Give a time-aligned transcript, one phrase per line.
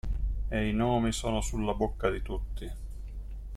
[0.49, 2.71] E i nomi sono sulla bocca di tutti.